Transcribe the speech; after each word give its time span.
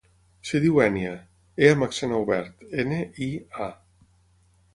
Es 0.45 0.53
diu 0.61 0.79
Ènia: 0.85 1.11
e 1.65 1.69
amb 1.73 1.87
accent 1.89 2.15
obert, 2.21 2.65
ena, 2.85 2.99
i, 3.29 3.29
a. 3.69 3.71